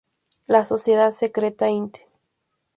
La 0.47 0.65
Sociedad 0.65 1.11
Secreta 1.11 1.69
intent. 1.69 2.07